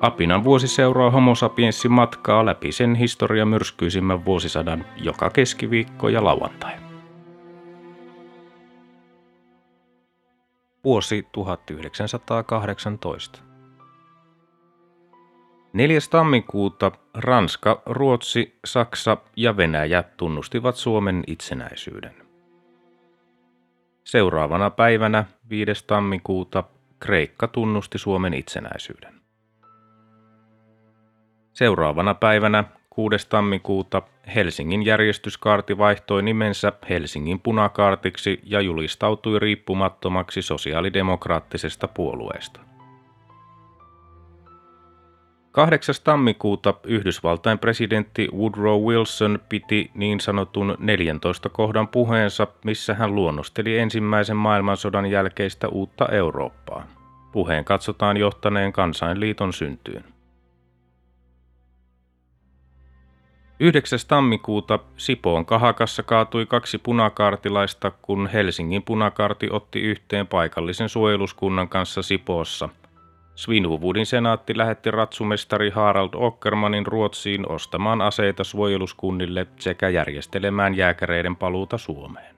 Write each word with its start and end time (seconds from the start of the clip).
Apinan 0.00 0.44
vuosi 0.44 0.68
seuraa 0.68 1.10
homo 1.10 1.34
sapiensin 1.34 1.92
matkaa 1.92 2.46
läpi 2.46 2.72
sen 2.72 2.94
historia 2.94 3.46
myrskyisimmän 3.46 4.24
vuosisadan 4.24 4.84
joka 4.96 5.30
keskiviikko 5.30 6.08
ja 6.08 6.24
lauantai. 6.24 6.72
Vuosi 10.84 11.26
1918. 11.32 13.38
4. 15.72 15.98
tammikuuta 16.10 16.92
Ranska, 17.14 17.82
Ruotsi, 17.86 18.58
Saksa 18.64 19.16
ja 19.36 19.56
Venäjä 19.56 20.02
tunnustivat 20.02 20.76
Suomen 20.76 21.24
itsenäisyyden. 21.26 22.14
Seuraavana 24.04 24.70
päivänä 24.70 25.24
5. 25.50 25.86
tammikuuta 25.86 26.64
Kreikka 27.00 27.48
tunnusti 27.48 27.98
Suomen 27.98 28.34
itsenäisyyden. 28.34 29.15
Seuraavana 31.56 32.14
päivänä 32.14 32.64
6. 32.90 33.28
tammikuuta 33.28 34.02
Helsingin 34.34 34.84
järjestyskaarti 34.84 35.78
vaihtoi 35.78 36.22
nimensä 36.22 36.72
Helsingin 36.88 37.40
punakaartiksi 37.40 38.40
ja 38.44 38.60
julistautui 38.60 39.38
riippumattomaksi 39.38 40.42
sosiaalidemokraattisesta 40.42 41.88
puolueesta. 41.88 42.60
8. 45.52 45.94
tammikuuta 46.04 46.74
Yhdysvaltain 46.84 47.58
presidentti 47.58 48.28
Woodrow 48.34 48.82
Wilson 48.82 49.38
piti 49.48 49.90
niin 49.94 50.20
sanotun 50.20 50.76
14 50.78 51.48
kohdan 51.48 51.88
puheensa, 51.88 52.46
missä 52.64 52.94
hän 52.94 53.14
luonnosteli 53.14 53.78
ensimmäisen 53.78 54.36
maailmansodan 54.36 55.06
jälkeistä 55.06 55.68
uutta 55.68 56.08
Eurooppaa. 56.08 56.86
Puheen 57.32 57.64
katsotaan 57.64 58.16
johtaneen 58.16 58.72
kansainliiton 58.72 59.52
syntyyn. 59.52 60.15
9. 63.60 63.98
tammikuuta 64.08 64.78
Sipoon 64.96 65.46
kahakassa 65.46 66.02
kaatui 66.02 66.46
kaksi 66.46 66.78
punakaartilaista, 66.78 67.90
kun 67.90 68.26
Helsingin 68.26 68.82
punakaarti 68.82 69.48
otti 69.50 69.80
yhteen 69.80 70.26
paikallisen 70.26 70.88
suojeluskunnan 70.88 71.68
kanssa 71.68 72.02
Sipoossa. 72.02 72.68
Svinhuvudin 73.34 74.06
senaatti 74.06 74.58
lähetti 74.58 74.90
ratsumestari 74.90 75.70
Harald 75.70 76.10
Ockermanin 76.14 76.86
Ruotsiin 76.86 77.52
ostamaan 77.52 78.02
aseita 78.02 78.44
suojeluskunnille 78.44 79.46
sekä 79.58 79.88
järjestelemään 79.88 80.76
jääkäreiden 80.76 81.36
paluuta 81.36 81.78
Suomeen. 81.78 82.36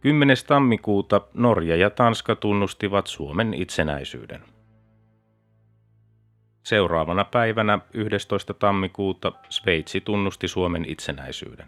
10. 0.00 0.36
tammikuuta 0.46 1.20
Norja 1.34 1.76
ja 1.76 1.90
Tanska 1.90 2.36
tunnustivat 2.36 3.06
Suomen 3.06 3.54
itsenäisyyden. 3.54 4.53
Seuraavana 6.64 7.24
päivänä 7.24 7.78
11. 7.94 8.54
tammikuuta 8.54 9.32
Sveitsi 9.48 10.00
tunnusti 10.00 10.48
Suomen 10.48 10.84
itsenäisyyden. 10.88 11.66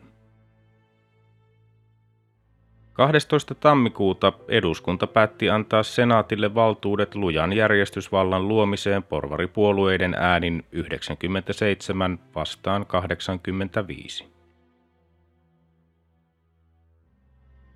12. 2.92 3.54
tammikuuta 3.54 4.32
eduskunta 4.48 5.06
päätti 5.06 5.50
antaa 5.50 5.82
senaatille 5.82 6.54
valtuudet 6.54 7.14
lujan 7.14 7.52
järjestysvallan 7.52 8.48
luomiseen 8.48 9.02
porvaripuolueiden 9.02 10.14
äänin 10.14 10.64
97 10.72 12.18
vastaan 12.34 12.86
85. 12.86 14.26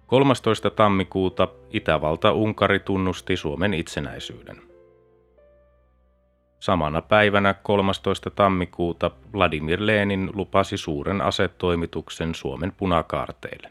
13. 0.07 0.71
tammikuuta 0.71 1.49
Itävalta-Unkari 1.71 2.81
tunnusti 2.81 3.37
Suomen 3.37 3.75
itsenäisyyden. 3.75 4.70
Samana 6.61 7.03
päivänä 7.03 7.55
13. 7.55 8.31
tammikuuta 8.31 9.11
Vladimir 9.33 9.79
Lenin 9.87 10.31
lupasi 10.35 10.77
suuren 10.77 11.23
asetoimituksen 11.23 12.35
Suomen 12.35 12.73
punakaarteille. 12.73 13.71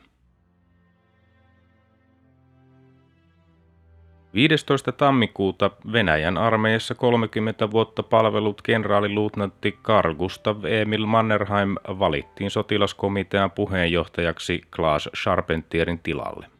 15. 4.34 4.92
tammikuuta 4.92 5.72
Venäjän 5.92 6.38
armeijassa 6.38 6.96
30 6.96 7.72
vuotta 7.72 8.04
palvelut 8.04 8.62
kenraaliluutnantti 8.62 9.80
Carl 9.84 10.16
Gustav 10.16 10.64
Emil 10.64 11.06
Mannerheim 11.06 11.76
valittiin 11.88 12.52
sotilaskomitean 12.52 13.52
puheenjohtajaksi 13.52 14.62
Klaas 14.76 15.10
Charpentierin 15.18 16.00
tilalle. 16.00 16.59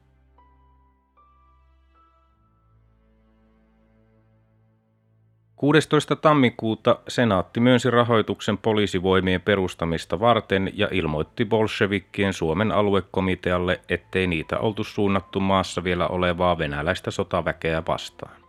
16. 5.60 6.16
tammikuuta 6.16 7.00
senaatti 7.08 7.60
myönsi 7.60 7.92
rahoituksen 7.92 8.58
poliisivoimien 8.58 9.42
perustamista 9.42 10.20
varten 10.20 10.72
ja 10.74 10.88
ilmoitti 10.92 11.46
bolshevikkien 11.46 12.34
Suomen 12.34 12.72
aluekomitealle, 12.72 13.80
ettei 13.90 14.28
niitä 14.28 14.60
oltu 14.60 14.84
suunnattu 14.84 15.40
maassa 15.40 15.84
vielä 15.84 16.08
olevaa 16.08 16.58
venäläistä 16.58 17.12
sotaväkeä 17.12 17.84
vastaan. 17.88 18.42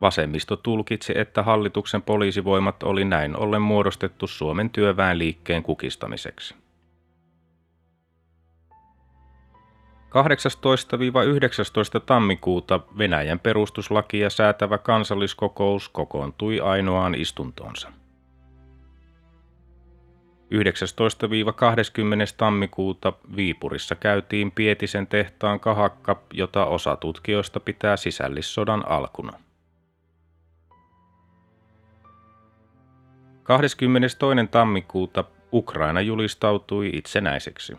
Vasemmisto 0.00 0.56
tulkitsi, 0.56 1.12
että 1.16 1.42
hallituksen 1.42 2.02
poliisivoimat 2.02 2.82
oli 2.82 3.04
näin 3.04 3.36
ollen 3.36 3.62
muodostettu 3.62 4.26
Suomen 4.26 4.70
työväenliikkeen 4.70 5.62
kukistamiseksi. 5.62 6.54
18-19 10.14 12.00
tammikuuta 12.06 12.80
Venäjän 12.98 13.40
perustuslakia 13.40 14.30
säätävä 14.30 14.78
kansalliskokous 14.78 15.88
kokoontui 15.88 16.60
ainoaan 16.60 17.14
istuntoonsa. 17.14 17.92
19-20 20.54 20.56
tammikuuta 22.36 23.12
Viipurissa 23.36 23.94
käytiin 23.94 24.50
Pietisen 24.50 25.06
tehtaan 25.06 25.60
kahakka, 25.60 26.22
jota 26.32 26.66
osa 26.66 26.96
tutkijoista 26.96 27.60
pitää 27.60 27.96
sisällissodan 27.96 28.88
alkuna. 28.88 29.32
22. 33.42 34.48
tammikuuta 34.50 35.24
Ukraina 35.52 36.00
julistautui 36.00 36.90
itsenäiseksi. 36.92 37.76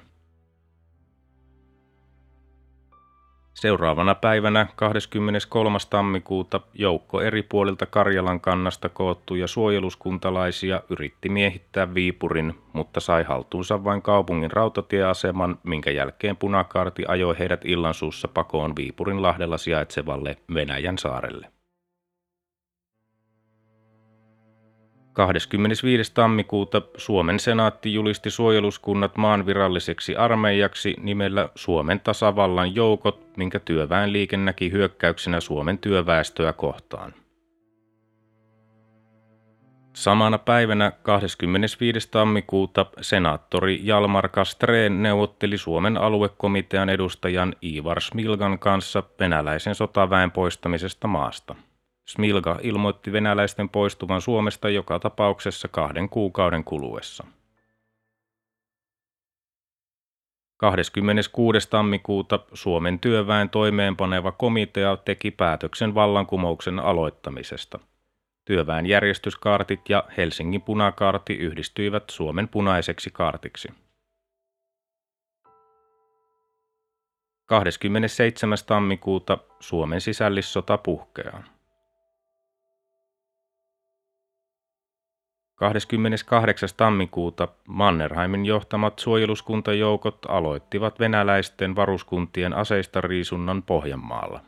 Seuraavana 3.56 4.16
päivänä 4.16 4.68
23. 4.76 5.78
tammikuuta 5.90 6.62
joukko 6.74 7.22
eri 7.22 7.44
puolilta 7.44 7.86
Karjalan 7.86 8.42
kannasta 8.42 8.90
koottuja 8.90 9.48
suojeluskuntalaisia 9.48 10.82
yritti 10.90 11.30
miehittää 11.30 11.94
Viipurin, 11.94 12.54
mutta 12.74 13.00
sai 13.00 13.24
haltuunsa 13.24 13.84
vain 13.84 14.02
kaupungin 14.02 14.52
rautatieaseman, 14.52 15.60
minkä 15.64 15.92
jälkeen 15.92 16.38
punakaarti 16.38 17.04
ajoi 17.08 17.40
heidät 17.40 17.66
illansuussa 17.66 18.28
pakoon 18.28 18.76
Viipurin 18.76 19.22
lahdella 19.22 19.58
sijaitsevalle 19.58 20.38
Venäjän 20.54 20.98
saarelle. 20.98 21.55
25. 25.16 26.14
tammikuuta 26.14 26.82
Suomen 26.98 27.40
senaatti 27.40 27.94
julisti 27.94 28.30
suojeluskunnat 28.30 29.18
maan 29.18 29.46
viralliseksi 29.46 30.16
armeijaksi 30.16 30.96
nimellä 31.02 31.50
Suomen 31.56 32.00
tasavallan 32.00 32.76
joukot, 32.76 33.38
minkä 33.38 33.60
työväenliike 33.60 34.38
näki 34.38 34.72
hyökkäyksenä 34.72 35.40
Suomen 35.40 35.78
työväestöä 35.78 36.54
kohtaan. 36.54 37.14
Samana 39.94 40.38
päivänä 40.38 40.92
25. 40.92 42.12
tammikuuta 42.12 42.86
senaattori 43.02 43.80
Jalmar 43.84 44.30
Kastreen 44.30 45.04
neuvotteli 45.04 45.58
Suomen 45.58 45.98
aluekomitean 45.98 46.90
edustajan 46.90 47.56
Ivar 47.64 48.02
Smilgan 48.02 48.60
kanssa 48.60 49.04
venäläisen 49.20 49.76
sotaväen 49.76 50.32
poistamisesta 50.32 51.08
maasta. 51.08 51.56
Smilga 52.06 52.60
ilmoitti 52.62 53.12
venäläisten 53.12 53.70
poistuvan 53.70 54.22
Suomesta 54.22 54.70
joka 54.70 55.00
tapauksessa 55.00 55.68
kahden 55.68 56.10
kuukauden 56.10 56.64
kuluessa. 56.64 57.26
26. 60.58 61.70
tammikuuta 61.70 62.40
Suomen 62.54 63.00
työväen 63.00 63.50
toimeenpaneva 63.50 64.32
komitea 64.32 64.98
teki 64.98 65.32
päätöksen 65.32 65.96
vallankumouksen 65.96 66.80
aloittamisesta. 66.80 67.80
Työväen 68.46 68.86
järjestyskaartit 68.86 69.90
ja 69.90 70.04
Helsingin 70.18 70.62
punakaarti 70.62 71.34
yhdistyivät 71.34 72.04
Suomen 72.10 72.48
punaiseksi 72.48 73.10
kaartiksi. 73.14 73.68
27. 77.46 78.58
tammikuuta 78.68 79.38
Suomen 79.60 80.02
sisällissota 80.02 80.78
puhkeaa. 80.78 81.55
28. 85.56 86.70
tammikuuta 86.78 87.48
Mannerheimin 87.68 88.46
johtamat 88.46 89.00
suojeluskuntajoukot 89.00 90.18
aloittivat 90.28 91.00
venäläisten 91.00 91.76
varuskuntien 91.76 92.54
aseista 92.54 93.02
riisunnan 93.02 93.64
Pohjanmaalla. 93.64 94.42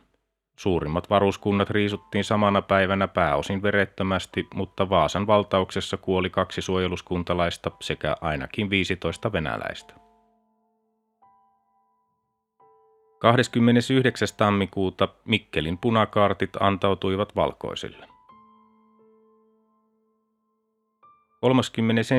Suurimmat 0.56 1.10
varuskunnat 1.10 1.70
riisuttiin 1.70 2.24
samana 2.24 2.62
päivänä 2.62 3.08
pääosin 3.08 3.62
verettömästi, 3.62 4.46
mutta 4.54 4.90
Vaasan 4.90 5.26
valtauksessa 5.26 5.96
kuoli 5.96 6.30
kaksi 6.30 6.62
suojeluskuntalaista 6.62 7.70
sekä 7.80 8.16
ainakin 8.20 8.70
15 8.70 9.32
venäläistä. 9.32 9.94
29. 13.18 14.28
tammikuuta 14.36 15.08
Mikkelin 15.24 15.78
punakaartit 15.78 16.50
antautuivat 16.60 17.36
valkoisille. 17.36 18.17
31. 21.40 22.14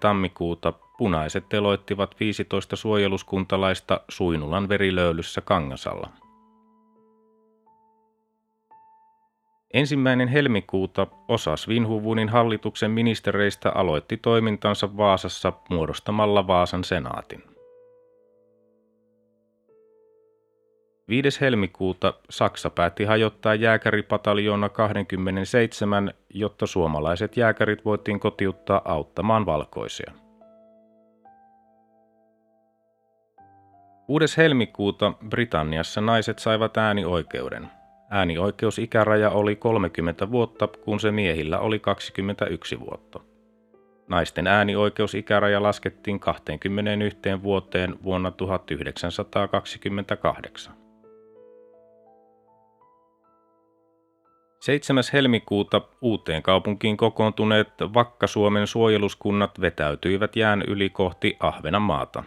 tammikuuta 0.00 0.72
punaiset 0.98 1.48
teloittivat 1.48 2.20
15 2.20 2.76
suojeluskuntalaista 2.76 4.00
Suinulan 4.08 4.68
verilöylyssä 4.68 5.40
Kangasalla. 5.40 6.08
Ensimmäinen 9.74 10.28
helmikuuta 10.28 11.06
osa 11.28 11.56
Svinhuvunin 11.56 12.28
hallituksen 12.28 12.90
ministereistä 12.90 13.72
aloitti 13.74 14.16
toimintansa 14.16 14.96
Vaasassa 14.96 15.52
muodostamalla 15.70 16.46
Vaasan 16.46 16.84
senaatin. 16.84 17.57
5. 21.08 21.40
helmikuuta 21.40 22.14
Saksa 22.30 22.70
päätti 22.70 23.04
hajottaa 23.04 23.54
jääkäripataljoona 23.54 24.68
27, 24.68 26.12
jotta 26.34 26.66
suomalaiset 26.66 27.36
jääkärit 27.36 27.84
voitiin 27.84 28.20
kotiuttaa 28.20 28.82
auttamaan 28.84 29.46
valkoisia. 29.46 30.12
6. 34.06 34.36
helmikuuta 34.36 35.12
Britanniassa 35.28 36.00
naiset 36.00 36.38
saivat 36.38 36.76
äänioikeuden. 36.76 37.68
Äänioikeusikäraja 38.10 39.30
oli 39.30 39.56
30 39.56 40.30
vuotta, 40.30 40.66
kun 40.66 41.00
se 41.00 41.10
miehillä 41.10 41.58
oli 41.58 41.78
21 41.78 42.80
vuotta. 42.80 43.20
Naisten 44.08 44.46
äänioikeusikäraja 44.46 45.62
laskettiin 45.62 46.20
21 46.20 47.18
vuoteen 47.42 48.02
vuonna 48.02 48.30
1928. 48.30 50.87
7. 54.60 55.04
helmikuuta 55.12 55.80
uuteen 56.00 56.42
kaupunkiin 56.42 56.96
kokoontuneet 56.96 57.68
Vakka-Suomen 57.94 58.66
suojeluskunnat 58.66 59.60
vetäytyivät 59.60 60.36
jään 60.36 60.62
yli 60.68 60.90
kohti 60.90 61.36
Ahvenanmaata. 61.40 62.24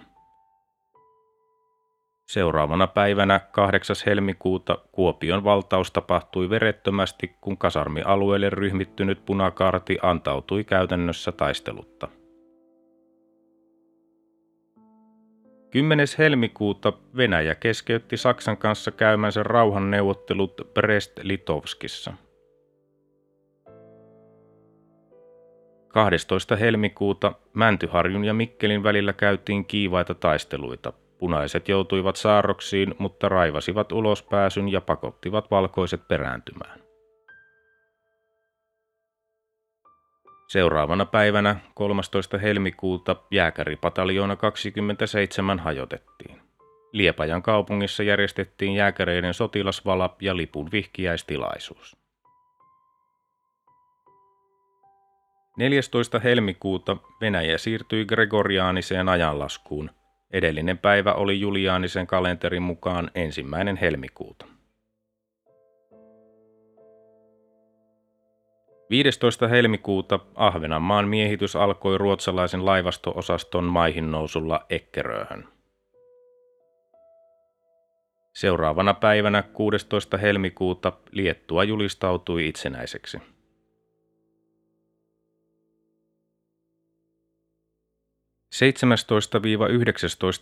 Seuraavana 2.28 2.88
päivänä 2.88 3.40
8. 3.40 3.96
helmikuuta 4.06 4.78
Kuopion 4.92 5.44
valtaus 5.44 5.92
tapahtui 5.92 6.50
verettömästi, 6.50 7.36
kun 7.42 7.58
kasarmialueelle 7.58 8.50
ryhmittynyt 8.50 9.26
punakaarti 9.26 9.98
antautui 10.02 10.64
käytännössä 10.64 11.32
taistelutta. 11.32 12.08
10. 15.72 16.08
helmikuuta 16.18 16.94
Venäjä 17.18 17.56
keskeytti 17.56 18.18
Saksan 18.18 18.58
kanssa 18.58 18.92
käymänsä 18.92 19.44
rauhanneuvottelut 19.44 20.62
Brest-Litovskissa. 20.74 22.14
12. 25.88 26.56
helmikuuta 26.56 27.34
Mäntyharjun 27.54 28.26
ja 28.26 28.34
Mikkelin 28.34 28.84
välillä 28.84 29.14
käytiin 29.14 29.66
kiivaita 29.66 30.14
taisteluita. 30.14 30.94
Punaiset 31.18 31.70
joutuivat 31.70 32.16
saarroksiin, 32.16 32.96
mutta 32.98 33.30
raivasivat 33.30 33.92
ulospääsyn 33.92 34.70
ja 34.70 34.82
pakottivat 34.82 35.52
valkoiset 35.52 36.08
perääntymään. 36.08 36.80
Seuraavana 40.52 41.06
päivänä 41.06 41.56
13. 41.74 42.38
helmikuuta 42.38 43.16
jääkäripataljoona 43.32 44.36
27 44.36 45.60
hajotettiin. 45.60 46.42
Liepajan 46.92 47.42
kaupungissa 47.42 48.04
järjestettiin 48.04 48.74
jääkäreiden 48.74 49.34
sotilasvala 49.34 50.16
ja 50.22 50.38
lipun 50.38 50.72
vihkiäistilaisuus. 50.72 51.98
14. 55.58 56.20
helmikuuta 56.20 56.98
Venäjä 57.22 57.58
siirtyi 57.58 58.06
gregoriaaniseen 58.06 59.10
ajanlaskuun. 59.10 59.92
Edellinen 60.32 60.78
päivä 60.78 61.14
oli 61.14 61.40
juliaanisen 61.40 62.08
kalenterin 62.08 62.64
mukaan 62.64 63.12
ensimmäinen 63.16 63.78
helmikuuta. 63.78 64.46
15. 68.92 69.48
helmikuuta 69.48 70.20
Ahvenanmaan 70.36 71.08
miehitys 71.08 71.56
alkoi 71.56 71.98
ruotsalaisen 71.98 72.66
laivasto-osaston 72.66 73.64
maihin 73.64 74.12
nousulla 74.12 74.66
Ekkeröhön. 74.70 75.48
Seuraavana 78.34 78.94
päivänä 78.94 79.42
16. 79.42 80.18
helmikuuta 80.18 80.92
Liettua 81.12 81.64
julistautui 81.64 82.48
itsenäiseksi. 82.48 83.18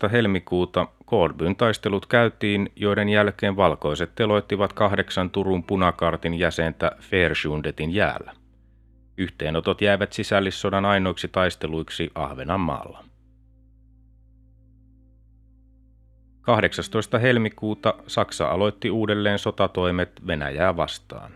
17-19 0.05 0.09
helmikuuta 0.11 0.87
Koodbyn 1.05 1.55
taistelut 1.55 2.05
käytiin, 2.05 2.71
joiden 2.75 3.09
jälkeen 3.09 3.55
valkoiset 3.55 4.15
teloittivat 4.15 4.73
kahdeksan 4.73 5.29
Turun 5.29 5.63
punakartin 5.63 6.33
jäsentä 6.33 6.91
Fersundetin 6.99 7.93
jäällä. 7.93 8.38
Yhteenotot 9.19 9.81
jäävät 9.81 10.13
sisällissodan 10.13 10.85
ainoiksi 10.85 11.27
taisteluiksi 11.27 12.11
Ahvenanmaalla. 12.15 13.03
18. 16.41 17.19
helmikuuta 17.19 17.93
Saksa 18.07 18.47
aloitti 18.47 18.91
uudelleen 18.91 19.39
sotatoimet 19.39 20.27
Venäjää 20.27 20.77
vastaan. 20.77 21.31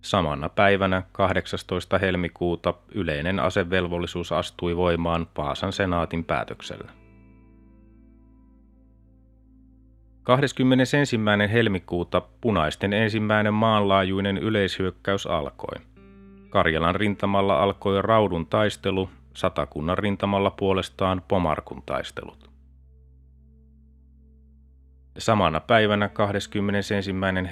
Samana 0.00 0.48
päivänä 0.48 1.02
18. 1.12 1.98
helmikuuta 1.98 2.74
yleinen 2.94 3.40
asevelvollisuus 3.40 4.32
astui 4.32 4.76
voimaan 4.76 5.26
Vaasan 5.38 5.72
senaatin 5.72 6.24
päätöksellä. 6.24 6.92
21. 10.22 10.96
helmikuuta 11.52 12.22
punaisten 12.40 12.92
ensimmäinen 12.92 13.54
maanlaajuinen 13.54 14.38
yleishyökkäys 14.38 15.26
alkoi. 15.26 15.89
Karjalan 16.50 16.94
rintamalla 16.94 17.62
alkoi 17.62 18.02
Raudun 18.02 18.46
taistelu, 18.46 19.10
Satakunnan 19.34 19.98
rintamalla 19.98 20.50
puolestaan 20.50 21.22
Pomarkun 21.28 21.82
taistelut. 21.86 22.50
Samana 25.18 25.60
päivänä 25.60 26.08
21. 26.08 26.94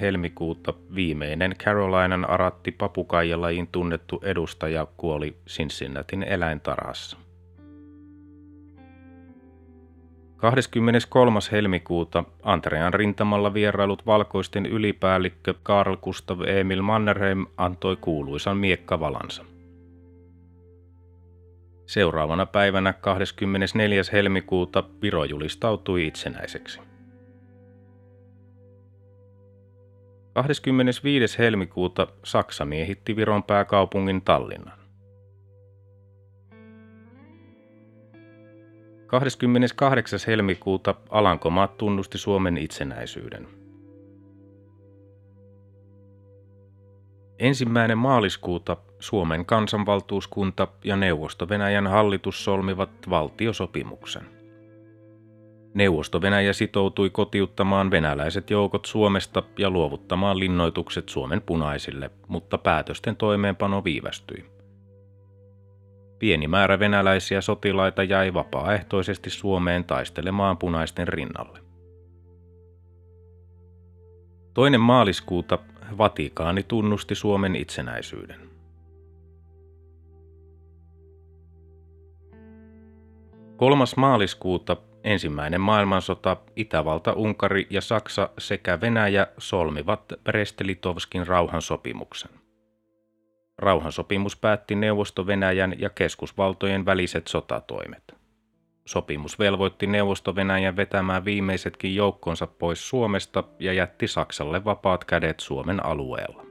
helmikuuta 0.01 0.73
viimeinen 0.95 1.55
Carolinan 1.57 2.29
aratti 2.29 2.71
papukaijalajiin 2.71 3.67
tunnettu 3.67 4.21
edustaja 4.23 4.87
kuoli 4.97 5.37
Cincinnatin 5.47 6.23
eläintarhassa. 6.23 7.17
23. 10.39 11.39
helmikuuta 11.51 12.23
Antrean 12.43 12.93
rintamalla 12.93 13.53
vierailut 13.53 14.05
valkoisten 14.05 14.65
ylipäällikkö 14.65 15.53
Karl 15.63 15.95
Gustav 15.95 16.41
Emil 16.41 16.81
Mannerheim 16.81 17.45
antoi 17.57 17.95
kuuluisan 17.95 18.57
miekkavalansa. 18.57 19.45
Seuraavana 21.85 22.45
päivänä 22.45 22.93
24. 22.93 24.01
helmikuuta 24.11 24.83
Viro 25.01 25.23
julistautui 25.23 26.07
itsenäiseksi. 26.07 26.79
25. 30.33 31.37
helmikuuta 31.37 32.07
Saksa 32.23 32.65
miehitti 32.65 33.15
Viron 33.15 33.43
pääkaupungin 33.43 34.21
Tallinnan. 34.21 34.78
28. 39.09 40.19
helmikuuta 40.27 40.95
Alankomaat 41.09 41.77
tunnusti 41.77 42.17
Suomen 42.17 42.57
itsenäisyyden. 42.57 43.47
Ensimmäinen 47.39 47.97
maaliskuuta 47.97 48.77
Suomen 48.99 49.45
kansanvaltuuskunta 49.45 50.67
ja 50.83 50.95
Neuvosto-Venäjän 50.95 51.87
hallitus 51.87 52.43
solmivat 52.43 52.89
valtiosopimuksen. 53.09 54.23
Neuvosto-Venäjä 55.73 56.53
sitoutui 56.53 57.09
kotiuttamaan 57.09 57.91
venäläiset 57.91 58.49
joukot 58.49 58.85
Suomesta 58.85 59.43
ja 59.57 59.69
luovuttamaan 59.69 60.39
linnoitukset 60.39 61.09
Suomen 61.09 61.41
punaisille, 61.41 62.11
mutta 62.27 62.57
päätösten 62.57 63.15
toimeenpano 63.15 63.83
viivästyi. 63.83 64.58
Pieni 66.19 66.47
määrä 66.47 66.79
venäläisiä 66.79 67.41
sotilaita 67.41 68.03
jäi 68.03 68.33
vapaaehtoisesti 68.33 69.29
Suomeen 69.29 69.83
taistelemaan 69.83 70.57
punaisten 70.57 71.07
rinnalle. 71.07 71.59
Toinen 74.53 74.81
maaliskuuta 74.81 75.59
Vatikaani 75.97 76.63
tunnusti 76.63 77.15
Suomen 77.15 77.55
itsenäisyyden. 77.55 78.49
Kolmas 83.57 83.95
maaliskuuta 83.95 84.77
ensimmäinen 85.03 85.61
maailmansota, 85.61 86.37
Itävalta, 86.55 87.13
Unkari 87.13 87.67
ja 87.69 87.81
Saksa 87.81 88.29
sekä 88.37 88.81
Venäjä 88.81 89.27
solmivat 89.37 90.13
Brest-Litovskin 90.23 91.27
rauhansopimuksen. 91.27 92.31
Rauhansopimus 93.59 94.35
päätti 94.35 94.75
Neuvosto-Venäjän 94.75 95.75
ja 95.79 95.89
keskusvaltojen 95.89 96.85
väliset 96.85 97.27
sotatoimet. 97.27 98.03
Sopimus 98.85 99.39
velvoitti 99.39 99.87
Neuvosto-Venäjän 99.87 100.75
vetämään 100.75 101.25
viimeisetkin 101.25 101.95
joukkonsa 101.95 102.47
pois 102.47 102.89
Suomesta 102.89 103.43
ja 103.59 103.73
jätti 103.73 104.07
Saksalle 104.07 104.65
vapaat 104.65 105.05
kädet 105.05 105.39
Suomen 105.39 105.85
alueella. 105.85 106.45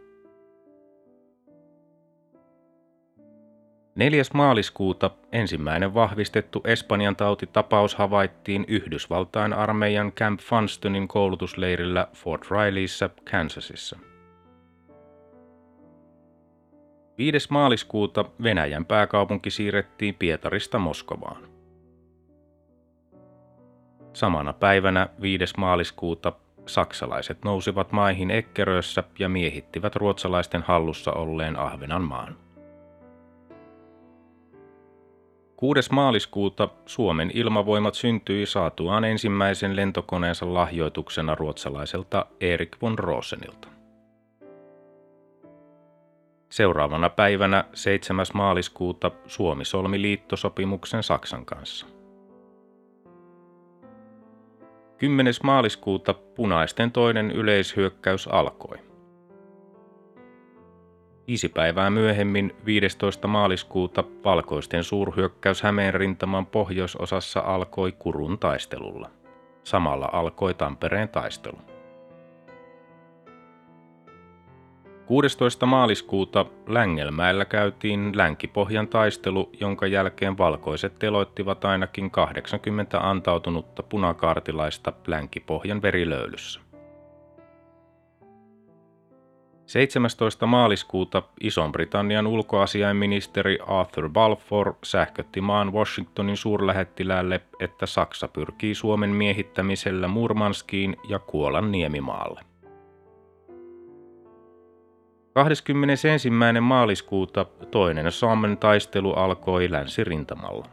4. 3.94 4.22
maaliskuuta 4.34 5.10
ensimmäinen 5.32 5.94
vahvistettu 5.94 6.60
Espanjan 6.64 7.16
tautitapaus 7.16 7.94
havaittiin 7.94 8.64
Yhdysvaltain 8.68 9.52
armeijan 9.52 10.12
Camp 10.12 10.40
Funstonin 10.40 11.08
koulutusleirillä 11.08 12.08
Fort 12.14 12.50
Rileyssä, 12.50 13.10
Kansasissa. 13.30 13.98
5. 17.18 17.48
maaliskuuta 17.50 18.24
Venäjän 18.42 18.84
pääkaupunki 18.84 19.50
siirrettiin 19.50 20.14
Pietarista 20.14 20.78
Moskovaan. 20.78 21.48
Samana 24.12 24.52
päivänä 24.52 25.08
5. 25.20 25.44
maaliskuuta 25.56 26.32
saksalaiset 26.66 27.38
nousivat 27.44 27.92
maihin 27.92 28.30
Ekkerössä 28.30 29.04
ja 29.18 29.28
miehittivät 29.28 29.96
ruotsalaisten 29.96 30.62
hallussa 30.62 31.12
olleen 31.12 31.58
Ahvenanmaan. 31.58 32.36
6. 35.56 35.92
maaliskuuta 35.92 36.68
Suomen 36.86 37.30
ilmavoimat 37.34 37.94
syntyi 37.94 38.46
saatuaan 38.46 39.04
ensimmäisen 39.04 39.76
lentokoneensa 39.76 40.54
lahjoituksena 40.54 41.34
ruotsalaiselta 41.34 42.26
Erik 42.40 42.76
von 42.82 42.98
Rosenilta. 42.98 43.77
Seuraavana 46.48 47.10
päivänä 47.10 47.64
7. 47.74 48.26
maaliskuuta 48.34 49.10
Suomi 49.26 49.64
solmi 49.64 50.02
liittosopimuksen 50.02 51.02
Saksan 51.02 51.44
kanssa. 51.44 51.86
10. 54.98 55.34
maaliskuuta 55.42 56.14
punaisten 56.14 56.92
toinen 56.92 57.30
yleishyökkäys 57.30 58.28
alkoi. 58.32 58.78
Viisi 61.26 61.48
päivää 61.48 61.90
myöhemmin 61.90 62.56
15. 62.64 63.28
maaliskuuta 63.28 64.04
valkoisten 64.24 64.84
suurhyökkäys 64.84 65.62
Hämeen 65.62 65.94
rintaman 65.94 66.46
pohjoisosassa 66.46 67.40
alkoi 67.40 67.92
Kurun 67.92 68.38
taistelulla. 68.38 69.10
Samalla 69.64 70.08
alkoi 70.12 70.54
Tampereen 70.54 71.08
taistelu. 71.08 71.58
16. 75.08 75.66
maaliskuuta 75.66 76.46
Längelmäellä 76.66 77.44
käytiin 77.44 78.12
Länkipohjan 78.16 78.88
taistelu, 78.88 79.50
jonka 79.60 79.86
jälkeen 79.86 80.38
valkoiset 80.38 80.98
teloittivat 80.98 81.64
ainakin 81.64 82.10
80 82.10 83.10
antautunutta 83.10 83.82
punakaartilaista 83.82 84.92
Länkipohjan 85.06 85.82
verilöylyssä. 85.82 86.60
17. 89.66 90.46
maaliskuuta 90.46 91.22
Ison-Britannian 91.40 92.26
ulkoasiainministeri 92.26 93.58
Arthur 93.66 94.08
Balfour 94.08 94.74
sähkötti 94.84 95.40
maan 95.40 95.72
Washingtonin 95.72 96.36
suurlähettiläälle, 96.36 97.40
että 97.60 97.86
Saksa 97.86 98.28
pyrkii 98.28 98.74
Suomen 98.74 99.10
miehittämisellä 99.10 100.08
Murmanskiin 100.08 100.96
ja 101.08 101.18
Kuolan 101.18 101.72
niemimaalle. 101.72 102.47
21. 105.44 106.30
maaliskuuta 106.60 107.46
toinen 107.70 108.12
Suomen 108.12 108.56
taistelu 108.56 109.12
alkoi 109.12 109.70
länsirintamalla. 109.70 110.66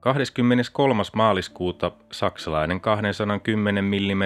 23. 0.00 1.02
maaliskuuta 1.16 1.90
saksalainen 2.12 2.80
210 2.80 3.84
mm 3.84 4.22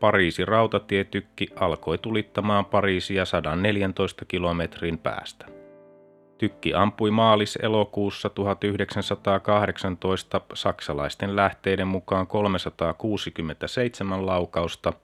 Pariisi 0.00 0.44
rautatietykki 0.44 1.48
alkoi 1.56 1.98
tulittamaan 1.98 2.64
Pariisia 2.64 3.24
114 3.24 4.24
kilometrin 4.24 4.98
päästä. 4.98 5.46
Tykki 6.38 6.74
ampui 6.74 7.10
maalis-elokuussa 7.10 8.28
1918 8.28 10.40
saksalaisten 10.54 11.36
lähteiden 11.36 11.88
mukaan 11.88 12.26
367 12.26 14.26
laukausta– 14.26 14.92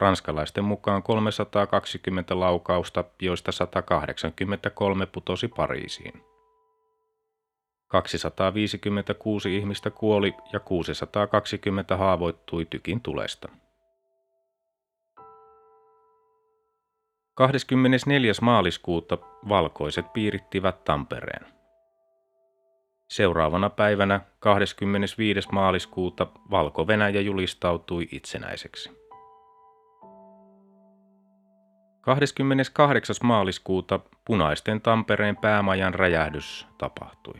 ranskalaisten 0.00 0.64
mukaan 0.64 1.02
320 1.02 2.40
laukausta, 2.40 3.04
joista 3.22 3.52
183 3.52 5.06
putosi 5.06 5.48
Pariisiin. 5.48 6.22
256 7.88 9.56
ihmistä 9.56 9.90
kuoli 9.90 10.34
ja 10.52 10.60
620 10.60 11.96
haavoittui 11.96 12.66
tykin 12.70 13.00
tulesta. 13.00 13.48
24. 17.34 18.32
maaliskuuta 18.42 19.18
valkoiset 19.48 20.12
piirittivät 20.12 20.84
Tampereen. 20.84 21.46
Seuraavana 23.08 23.70
päivänä 23.70 24.20
25. 24.40 25.48
maaliskuuta 25.52 26.26
Valko-Venäjä 26.50 27.20
julistautui 27.20 28.08
itsenäiseksi. 28.12 28.99
28. 32.00 33.16
maaliskuuta 33.22 34.00
punaisten 34.24 34.80
Tampereen 34.80 35.36
päämajan 35.36 35.94
räjähdys 35.94 36.66
tapahtui. 36.78 37.34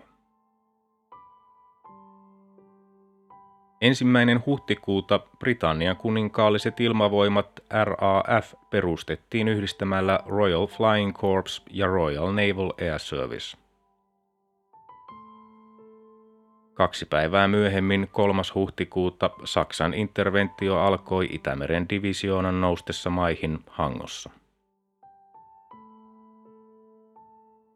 Ensimmäinen 3.80 4.42
huhtikuuta 4.46 5.20
Britannian 5.38 5.96
kuninkaalliset 5.96 6.80
ilmavoimat 6.80 7.60
RAF 7.84 8.54
perustettiin 8.70 9.48
yhdistämällä 9.48 10.20
Royal 10.26 10.66
Flying 10.66 11.12
Corps 11.12 11.62
ja 11.70 11.86
Royal 11.86 12.32
Naval 12.32 12.72
Air 12.80 12.98
Service. 12.98 13.56
Kaksi 16.74 17.06
päivää 17.06 17.48
myöhemmin, 17.48 18.08
3. 18.12 18.42
huhtikuuta, 18.54 19.30
Saksan 19.44 19.94
interventio 19.94 20.78
alkoi 20.78 21.28
Itämeren 21.30 21.88
divisioonan 21.88 22.60
noustessa 22.60 23.10
maihin 23.10 23.58
Hangossa. 23.66 24.30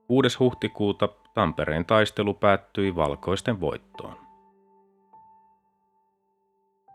6. 0.07 0.39
huhtikuuta 0.39 1.09
Tampereen 1.35 1.85
taistelu 1.85 2.35
päättyi 2.35 2.97
valkoisten 2.97 3.61
voittoon. 3.61 4.17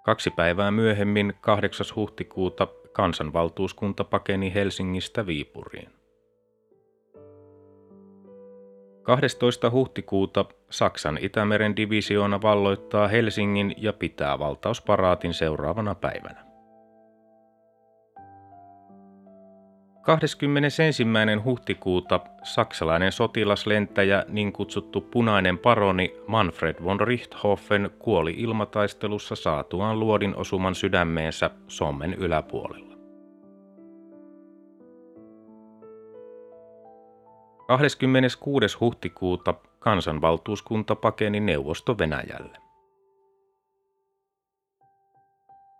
Kaksi 0.03 0.29
päivää 0.29 0.71
myöhemmin, 0.71 1.33
8. 1.41 1.85
huhtikuuta, 1.95 2.67
kansanvaltuuskunta 2.93 4.03
pakeni 4.03 4.53
Helsingistä 4.53 5.25
Viipuriin. 5.25 5.89
12. 9.03 9.69
huhtikuuta 9.69 10.45
Saksan 10.69 11.19
Itämeren 11.21 11.75
divisioona 11.75 12.41
valloittaa 12.41 13.07
Helsingin 13.07 13.75
ja 13.77 13.93
pitää 13.93 14.39
valtausparaatin 14.39 15.33
seuraavana 15.33 15.95
päivänä. 15.95 16.48
21. 20.01 20.83
huhtikuuta 21.43 22.19
saksalainen 22.43 23.11
sotilaslentäjä, 23.11 24.25
niin 24.27 24.53
kutsuttu 24.53 25.01
punainen 25.01 25.57
paroni 25.57 26.15
Manfred 26.27 26.75
von 26.83 26.99
Richthofen 26.99 27.89
kuoli 27.99 28.31
ilmataistelussa 28.37 29.35
saatuaan 29.35 29.99
luodin 29.99 30.35
osuman 30.35 30.75
sydämeensä 30.75 31.49
sommen 31.67 32.13
yläpuolella. 32.13 32.95
26. 37.67 38.77
huhtikuuta 38.79 39.53
kansanvaltuuskunta 39.79 40.95
pakeni 40.95 41.39
neuvosto 41.39 41.97
Venäjälle. 41.97 42.68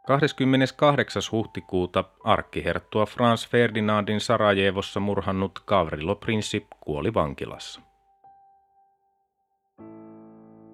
28. 0.10 1.22
huhtikuuta 1.32 2.04
arkkiherttua 2.24 3.06
Franz 3.06 3.48
Ferdinandin 3.48 4.22
Sarajevossa 4.22 5.00
murhannut 5.00 5.64
Gavrilo 5.68 6.16
Princip 6.16 6.68
kuoli 6.80 7.14
vankilassa. 7.14 7.82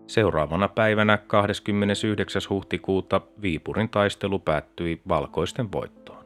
Seuraavana 0.07 0.67
päivänä 0.67 1.17
29. 1.17 2.41
huhtikuuta 2.49 3.21
Viipurin 3.41 3.89
taistelu 3.89 4.39
päättyi 4.39 5.01
valkoisten 5.07 5.71
voittoon. 5.71 6.25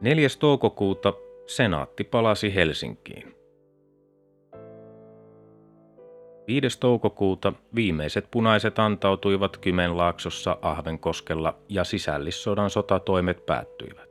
4. 0.00 0.28
toukokuuta 0.38 1.12
senaatti 1.46 2.04
palasi 2.04 2.54
Helsinkiin. 2.54 3.39
5. 6.50 6.80
toukokuuta 6.80 7.52
viimeiset 7.74 8.30
punaiset 8.30 8.78
antautuivat 8.78 9.56
Kymenlaaksossa 9.56 10.58
Ahvenkoskella 10.62 11.54
ja 11.68 11.84
sisällissodan 11.84 12.70
sotatoimet 12.70 13.46
päättyivät. 13.46 14.10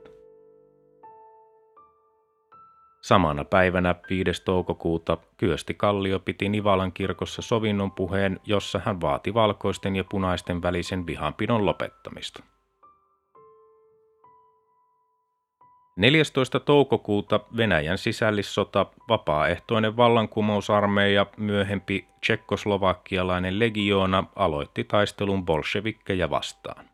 Samana 3.02 3.46
päivänä 3.46 3.96
5. 4.10 4.44
toukokuuta 4.46 5.18
Kyösti 5.38 5.74
Kallio 5.74 6.20
piti 6.20 6.50
Nivalan 6.50 6.92
kirkossa 6.92 7.42
sovinnon 7.42 7.92
puheen, 7.92 8.40
jossa 8.46 8.82
hän 8.86 9.02
vaati 9.02 9.34
valkoisten 9.34 9.96
ja 9.96 10.04
punaisten 10.04 10.62
välisen 10.62 11.08
vihanpidon 11.08 11.66
lopettamista. 11.66 12.44
14. 16.00 16.60
toukokuuta 16.60 17.40
Venäjän 17.58 17.98
sisällissota, 17.98 18.86
vapaaehtoinen 19.10 19.98
vallankumousarmeija, 19.98 21.26
myöhempi 21.38 22.08
tsekkoslovakialainen 22.22 23.60
legioona 23.60 24.24
aloitti 24.36 24.84
taistelun 24.84 25.46
bolshevikkeja 25.46 26.30
vastaan. 26.30 26.86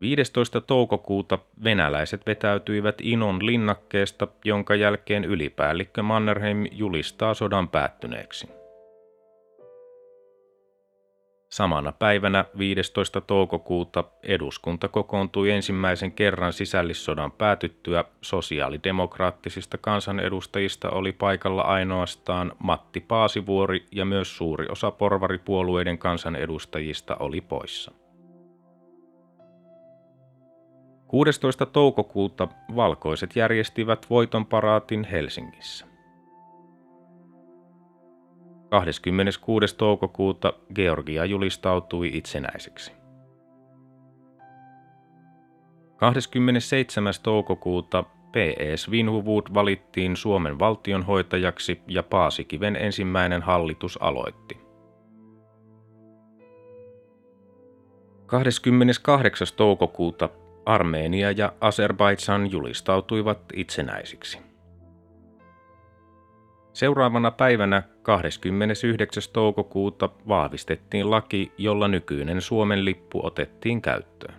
15. 0.00 0.60
toukokuuta 0.60 1.38
venäläiset 1.64 2.26
vetäytyivät 2.26 2.94
Inon 3.02 3.46
linnakkeesta, 3.46 4.28
jonka 4.44 4.74
jälkeen 4.74 5.24
ylipäällikkö 5.24 6.02
Mannerheim 6.02 6.66
julistaa 6.72 7.34
sodan 7.34 7.68
päättyneeksi. 7.68 8.55
Samana 11.56 11.92
päivänä 11.92 12.44
15. 12.58 13.20
toukokuuta 13.20 14.04
eduskunta 14.22 14.88
kokoontui 14.88 15.50
ensimmäisen 15.50 16.12
kerran 16.12 16.52
sisällissodan 16.52 17.32
päätyttyä. 17.32 18.04
Sosiaalidemokraattisista 18.22 19.78
kansanedustajista 19.78 20.90
oli 20.90 21.12
paikalla 21.12 21.62
ainoastaan 21.62 22.52
Matti 22.58 23.00
Paasivuori 23.00 23.86
ja 23.92 24.04
myös 24.04 24.36
suuri 24.36 24.66
osa 24.68 24.90
porvaripuolueiden 24.90 25.98
kansanedustajista 25.98 27.16
oli 27.16 27.40
poissa. 27.40 27.92
16. 31.06 31.66
toukokuuta 31.66 32.48
valkoiset 32.76 33.36
järjestivät 33.36 34.06
voitonparaatin 34.10 35.04
Helsingissä. 35.04 35.95
26. 38.80 39.76
toukokuuta 39.76 40.52
Georgia 40.74 41.24
julistautui 41.24 42.10
itsenäiseksi. 42.14 42.92
27. 45.96 47.12
toukokuuta 47.22 48.02
P.E. 48.32 48.76
Svinhuvud 48.76 49.42
valittiin 49.54 50.16
Suomen 50.16 50.58
valtionhoitajaksi 50.58 51.80
ja 51.88 52.02
Paasikiven 52.02 52.76
ensimmäinen 52.76 53.42
hallitus 53.42 53.98
aloitti. 54.02 54.58
28. 58.26 59.46
toukokuuta 59.56 60.28
Armeenia 60.66 61.30
ja 61.30 61.52
Azerbaidsan 61.60 62.50
julistautuivat 62.50 63.38
itsenäisiksi. 63.54 64.45
Seuraavana 66.76 67.30
päivänä 67.30 67.82
29. 68.02 69.22
toukokuuta 69.32 70.08
vahvistettiin 70.28 71.10
laki, 71.10 71.52
jolla 71.58 71.88
nykyinen 71.88 72.40
Suomen 72.40 72.84
lippu 72.84 73.26
otettiin 73.26 73.82
käyttöön. 73.82 74.34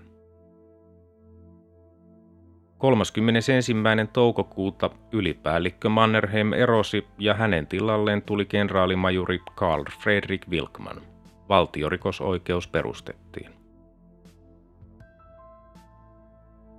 31. 2.78 3.74
toukokuuta 4.14 4.90
ylipäällikkö 5.12 5.90
Mannerheim 5.90 6.54
erosi 6.54 7.08
ja 7.18 7.34
hänen 7.34 7.68
tilalleen 7.68 8.22
tuli 8.22 8.46
kenraalimajuri 8.46 9.40
Karl 9.56 9.84
Fredrik 10.00 10.48
Wilkman. 10.50 11.02
Valtiorikosoikeus 11.50 12.68
perustettiin. 12.68 13.50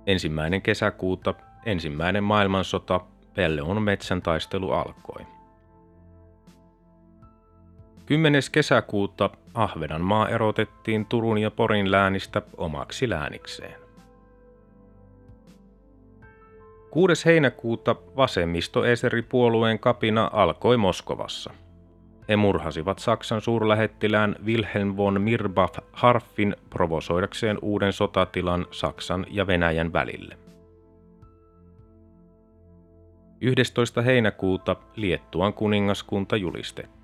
Ensimmäinen 0.05 0.61
kesäkuuta 0.61 1.33
ensimmäinen 1.65 2.23
maailmansota 2.23 3.01
Pelleon 3.35 3.81
metsän 3.81 4.21
taistelu 4.21 4.71
alkoi. 4.71 5.38
10. 8.09 8.41
kesäkuuta 8.51 9.29
Ahvenanmaa 9.53 10.29
erotettiin 10.29 11.05
Turun 11.05 11.37
ja 11.37 11.51
Porin 11.51 11.91
läänistä 11.91 12.41
omaksi 12.57 13.09
läänikseen. 13.09 13.75
6. 16.91 17.25
heinäkuuta 17.25 17.95
vasemmisto-eseri-puolueen 18.15 19.79
kapina 19.79 20.29
alkoi 20.33 20.77
Moskovassa. 20.77 21.53
He 22.29 22.35
murhasivat 22.35 22.99
Saksan 22.99 23.41
suurlähettilään 23.41 24.35
Wilhelm 24.45 24.97
von 24.97 25.21
Mirbach 25.21 25.79
Harfin 25.91 26.55
provosoidakseen 26.69 27.57
uuden 27.61 27.93
sotatilan 27.93 28.65
Saksan 28.71 29.25
ja 29.29 29.47
Venäjän 29.47 29.93
välille. 29.93 30.37
11. 33.41 34.01
heinäkuuta 34.01 34.75
Liettuan 34.95 35.53
kuningaskunta 35.53 36.37
julistettiin. 36.37 36.98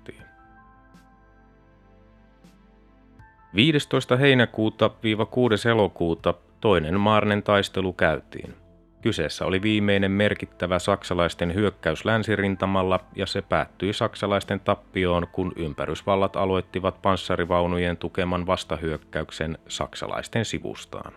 15. 3.56 4.16
heinäkuuta-6. 4.16 5.68
elokuuta 5.68 6.34
toinen 6.60 7.00
Maarnen 7.00 7.42
taistelu 7.42 7.92
käytiin. 7.92 8.54
Kyseessä 9.02 9.44
oli 9.44 9.62
viimeinen 9.62 10.10
merkittävä 10.10 10.78
saksalaisten 10.78 11.54
hyökkäys 11.54 12.04
länsirintamalla 12.04 13.00
ja 13.14 13.26
se 13.26 13.42
päättyi 13.42 13.92
saksalaisten 13.92 14.60
tappioon, 14.60 15.26
kun 15.32 15.52
ympärysvallat 15.56 16.36
aloittivat 16.36 17.02
panssarivaunujen 17.02 17.96
tukeman 17.96 18.46
vastahyökkäyksen 18.46 19.58
saksalaisten 19.68 20.44
sivustaan. 20.44 21.12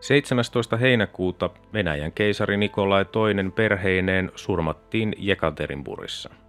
17. 0.00 0.76
heinäkuuta 0.76 1.50
Venäjän 1.72 2.12
keisari 2.12 2.56
Nikolai 2.56 3.02
II 3.02 3.50
perheineen 3.50 4.32
surmattiin 4.34 5.14
Jekaterinburissa. 5.18 6.41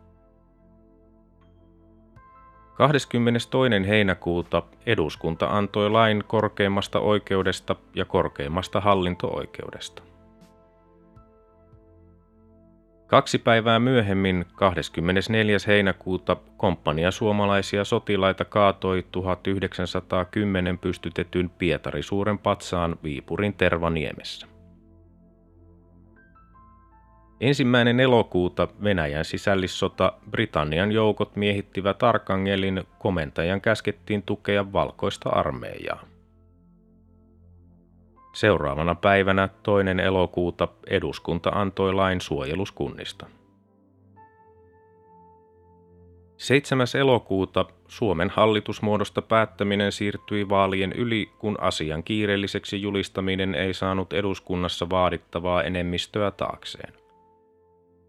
22. 2.73 3.87
heinäkuuta 3.87 4.63
eduskunta 4.85 5.47
antoi 5.47 5.89
lain 5.89 6.23
korkeimmasta 6.27 6.99
oikeudesta 6.99 7.75
ja 7.95 8.05
korkeimmasta 8.05 8.81
hallinto-oikeudesta. 8.81 10.03
Kaksi 13.07 13.37
päivää 13.37 13.79
myöhemmin, 13.79 14.45
24. 14.55 15.57
heinäkuuta, 15.67 16.37
komppania 16.57 17.11
suomalaisia 17.11 17.83
sotilaita 17.85 18.45
kaatoi 18.45 19.05
1910 19.11 20.77
pystytetyn 20.77 21.49
Pietari-suuren 21.49 22.39
patsaan 22.39 22.95
Viipurin 23.03 23.53
Tervaniemessä. 23.53 24.52
Ensimmäinen 27.43 27.99
elokuuta 27.99 28.67
Venäjän 28.83 29.25
sisällissota 29.25 30.13
Britannian 30.31 30.91
joukot 30.91 31.35
miehittivät 31.35 32.03
Arkangelin, 32.03 32.83
komentajan 32.99 33.61
käskettiin 33.61 34.23
tukea 34.23 34.73
valkoista 34.73 35.29
armeijaa. 35.29 36.03
Seuraavana 38.33 38.95
päivänä 38.95 39.49
toinen 39.63 39.99
elokuuta 39.99 40.67
eduskunta 40.87 41.49
antoi 41.49 41.93
lain 41.93 42.21
suojeluskunnista. 42.21 43.25
7. 46.37 46.87
elokuuta 46.99 47.65
Suomen 47.87 48.29
hallitusmuodosta 48.29 49.21
päättäminen 49.21 49.91
siirtyi 49.91 50.49
vaalien 50.49 50.93
yli, 50.93 51.29
kun 51.39 51.57
asian 51.61 52.03
kiireelliseksi 52.03 52.81
julistaminen 52.81 53.55
ei 53.55 53.73
saanut 53.73 54.13
eduskunnassa 54.13 54.89
vaadittavaa 54.89 55.63
enemmistöä 55.63 56.31
taakseen. 56.31 57.02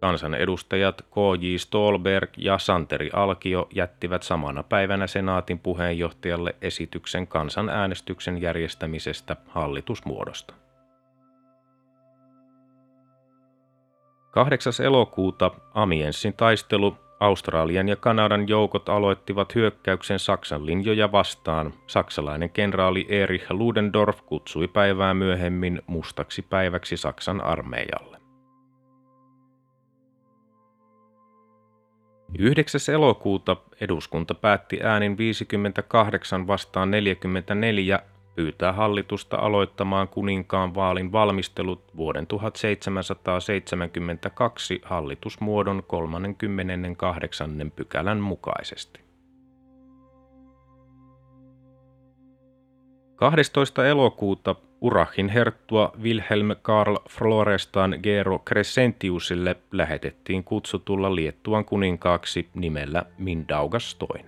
Kansanedustajat 0.01 1.03
K.J. 1.03 1.57
Stolberg 1.57 2.31
ja 2.37 2.59
Santeri 2.59 3.11
Alkio 3.13 3.69
jättivät 3.75 4.23
samana 4.23 4.63
päivänä 4.63 5.07
senaatin 5.07 5.59
puheenjohtajalle 5.59 6.55
esityksen 6.63 7.27
kansanäänestyksen 7.27 8.43
järjestämisestä 8.43 9.37
hallitusmuodosta. 9.49 10.55
8. 14.31 14.73
elokuuta 14.85 15.51
Amiensin 15.75 16.35
taistelu 16.35 16.97
Australian 17.21 17.89
ja 17.89 17.97
Kanadan 17.97 18.49
joukot 18.49 18.89
aloittivat 18.89 19.55
hyökkäyksen 19.55 20.19
Saksan 20.19 20.67
linjoja 20.67 21.13
vastaan. 21.13 21.75
Saksalainen 21.87 22.51
kenraali 22.51 23.07
Erich 23.09 23.51
Ludendorff 23.51 24.21
kutsui 24.27 24.69
päivää 24.69 25.15
myöhemmin 25.15 25.83
mustaksi 25.87 26.43
päiväksi 26.43 26.97
Saksan 26.97 27.41
armeijalle. 27.41 28.24
9. 32.39 32.95
elokuuta 32.95 33.57
eduskunta 33.81 34.35
päätti 34.35 34.81
äänin 34.83 35.19
58 35.19 36.47
vastaan 36.47 36.91
44 36.91 38.01
pyytää 38.35 38.73
hallitusta 38.73 39.37
aloittamaan 39.37 40.09
kuninkaan 40.09 40.75
vaalin 40.75 41.13
valmistelut 41.13 41.97
vuoden 41.97 42.27
1772 42.27 44.81
hallitusmuodon 44.85 45.83
38. 45.87 47.73
pykälän 47.77 48.19
mukaisesti. 48.19 49.01
12. 53.17 53.87
elokuuta 53.87 54.57
Urachin 54.85 55.29
herttua 55.29 55.93
Wilhelm 56.03 56.49
Karl 56.63 56.97
Florestan 57.11 57.99
Gero 58.03 58.39
Crescentiusille 58.39 59.57
lähetettiin 59.73 60.45
kutsutulla 60.45 61.15
Liettuan 61.15 61.65
kuninkaaksi 61.65 62.49
nimellä 62.55 63.05
Mindaugas 63.19 63.97
II. 64.15 64.25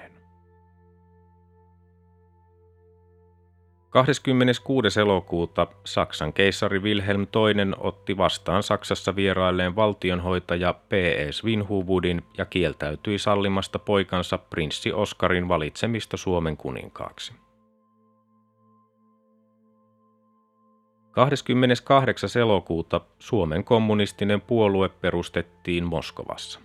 26. 3.91 5.01
elokuuta 5.01 5.67
Saksan 5.85 6.33
keisari 6.33 6.79
Wilhelm 6.79 7.23
II 7.23 7.73
otti 7.79 8.17
vastaan 8.17 8.63
Saksassa 8.63 9.17
vierailleen 9.17 9.77
valtionhoitaja 9.77 10.73
P.E. 10.73 11.33
Svinhuvudin 11.33 12.23
ja 12.39 12.45
kieltäytyi 12.45 13.19
sallimasta 13.19 13.79
poikansa 13.79 14.39
prinssi 14.39 14.93
Oskarin 14.93 15.49
valitsemista 15.49 16.17
Suomen 16.17 16.57
kuninkaaksi. 16.57 17.46
28. 21.17 22.41
elokuuta 22.41 23.01
Suomen 23.19 23.65
kommunistinen 23.65 24.41
puolue 24.41 24.89
perustettiin 24.89 25.85
Moskovassa. 25.85 26.61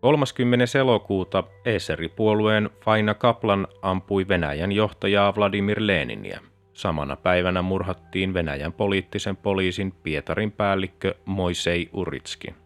30. 0.00 0.78
elokuuta 0.78 1.44
Eseri-puolueen 1.64 2.70
Faina 2.84 3.14
Kaplan 3.14 3.66
ampui 3.82 4.28
Venäjän 4.28 4.72
johtajaa 4.72 5.34
Vladimir 5.36 5.76
Leninia. 5.80 6.40
Samana 6.72 7.16
päivänä 7.16 7.62
murhattiin 7.62 8.34
Venäjän 8.34 8.72
poliittisen 8.72 9.36
poliisin 9.36 9.92
Pietarin 9.92 10.52
päällikkö 10.52 11.14
Moisei 11.24 11.90
Uritski. 11.92 12.61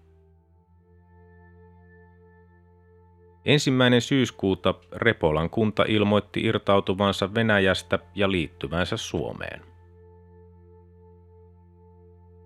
Ensimmäinen 3.46 4.00
syyskuuta 4.00 4.74
Repolan 4.92 5.50
kunta 5.50 5.84
ilmoitti 5.88 6.40
irtautuvansa 6.40 7.34
Venäjästä 7.34 7.98
ja 8.14 8.30
liittyvänsä 8.30 8.96
Suomeen. 8.96 9.62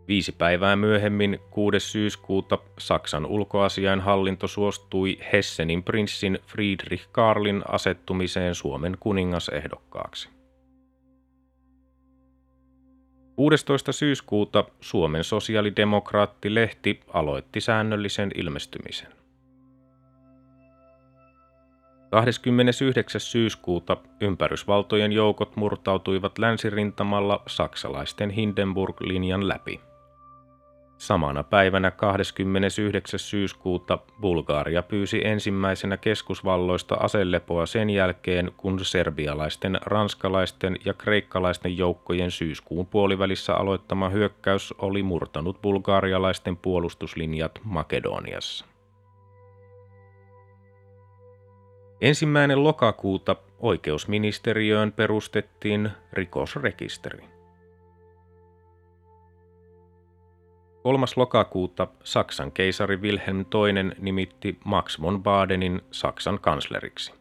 Viisi 0.09 0.33
päivää 0.33 0.77
myöhemmin, 0.77 1.39
6. 1.51 1.81
syyskuuta, 1.81 2.59
Saksan 2.79 3.27
ulkoasiainhallinto 3.27 4.49
suostui 4.49 5.19
Hessenin 5.33 5.83
prinssin 5.83 6.39
Friedrich 6.47 7.09
Karlin 7.13 7.63
asettumiseen 7.69 8.55
Suomen 8.55 8.97
kuningasehdokkaaksi. 9.01 10.29
16. 13.37 13.93
syyskuuta 13.93 14.65
Suomen 14.81 15.25
sosiaalidemokraatti-lehti 15.25 17.01
aloitti 17.09 17.61
säännöllisen 17.61 18.31
ilmestymisen. 18.35 19.20
29. 22.11 23.21
syyskuuta 23.21 23.97
ympärysvaltojen 24.21 25.13
joukot 25.13 25.57
murtautuivat 25.57 26.39
länsirintamalla 26.39 27.43
saksalaisten 27.47 28.31
Hindenburg-linjan 28.31 29.49
läpi. 29.49 29.81
Samana 30.99 31.43
päivänä 31.43 31.91
29. 31.91 33.21
syyskuuta 33.21 33.99
Bulgaria 34.21 34.83
pyysi 34.83 35.21
ensimmäisenä 35.25 35.97
keskusvalloista 35.97 36.95
aselepoa 36.95 37.67
sen 37.67 37.91
jälkeen, 37.91 38.53
kun 38.57 38.85
serbialaisten, 38.85 39.79
ranskalaisten 39.83 40.77
ja 40.85 40.95
kreikkalaisten 40.95 41.79
joukkojen 41.79 42.31
syyskuun 42.31 42.87
puolivälissä 42.87 43.55
aloittama 43.55 44.09
hyökkäys 44.09 44.75
oli 44.79 45.03
murtanut 45.03 45.63
bulgaarialaisten 45.63 46.57
puolustuslinjat 46.57 47.61
Makedoniassa. 47.65 48.70
Ensimmäinen 52.01 52.65
lokakuuta 52.65 53.37
oikeusministeriöön 53.59 54.93
perustettiin 54.93 55.91
rikosrekisteri. 56.13 57.25
3. 60.83 61.07
lokakuuta 61.17 61.89
Saksan 62.05 62.53
keisari 62.53 62.97
Wilhelm 62.97 63.39
II 63.41 63.95
nimitti 63.99 64.59
Max 64.65 65.01
von 65.01 65.23
Badenin 65.23 65.81
Saksan 65.91 66.39
kansleriksi. 66.41 67.13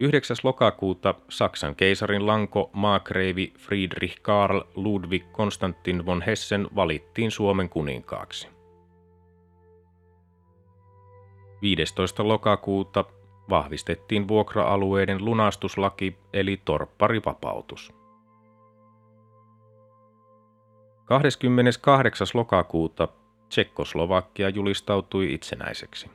9. 0.00 0.36
lokakuuta 0.42 1.14
Saksan 1.28 1.76
keisarin 1.76 2.26
lanko 2.26 2.70
maakreivi 2.72 3.52
Friedrich 3.58 4.22
Karl 4.22 4.60
Ludwig 4.74 5.32
Konstantin 5.32 6.06
von 6.06 6.22
Hessen 6.22 6.68
valittiin 6.76 7.30
Suomen 7.30 7.68
kuninkaaksi. 7.68 8.55
15. 11.62 12.28
lokakuuta 12.28 13.04
vahvistettiin 13.50 14.28
vuokra-alueiden 14.28 15.24
lunastuslaki 15.24 16.18
eli 16.32 16.62
torpparivapautus. 16.64 17.92
28. 21.04 22.26
lokakuuta 22.34 23.08
Tsekkoslovakia 23.48 24.48
julistautui 24.48 25.34
itsenäiseksi. 25.34 26.10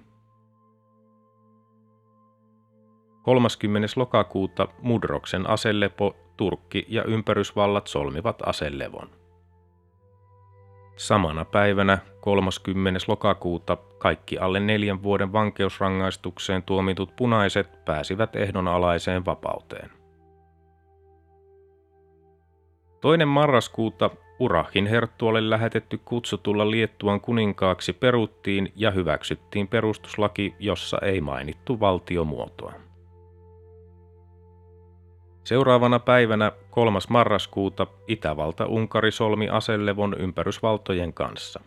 30. 3.22 3.88
lokakuuta 3.96 4.68
Mudroksen 4.82 5.50
aselepo, 5.50 6.16
Turkki 6.38 6.86
ja 6.90 7.04
ympärysvallat 7.04 7.88
solmivat 7.88 8.36
aselevon. 8.46 9.21
Samana 11.02 11.46
päivänä 11.46 11.98
30. 12.20 13.00
lokakuuta 13.08 13.78
kaikki 13.98 14.38
alle 14.38 14.60
neljän 14.60 15.04
vuoden 15.04 15.34
vankeusrangaistukseen 15.34 16.64
tuomitut 16.64 17.16
punaiset 17.16 17.86
pääsivät 17.86 18.36
ehdonalaiseen 18.36 19.26
vapauteen. 19.26 19.90
Toinen 23.02 23.28
marraskuuta 23.28 24.10
Urahin 24.40 24.88
herttualle 24.88 25.50
lähetetty 25.50 25.98
kutsu 26.06 26.38
tulla 26.38 26.72
Liettuan 26.72 27.22
kuninkaaksi 27.22 27.94
peruttiin 27.94 28.74
ja 28.76 28.92
hyväksyttiin 28.92 29.68
perustuslaki, 29.68 30.56
jossa 30.60 30.98
ei 31.02 31.22
mainittu 31.22 31.80
valtiomuotoa. 31.80 32.74
Seuraavana 35.44 36.00
päivänä 36.00 36.52
3. 36.70 37.00
marraskuuta 37.10 37.88
Itävalta-Unkari 38.08 39.12
solmi 39.12 39.50
aselevon 39.50 40.16
ympärysvaltojen 40.20 41.14
kanssa. 41.14 41.62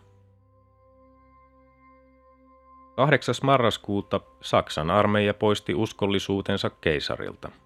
8. 2.95 3.35
marraskuuta 3.43 4.19
Saksan 4.41 4.91
armeija 4.91 5.33
poisti 5.33 5.75
uskollisuutensa 5.75 6.69
keisarilta– 6.69 7.51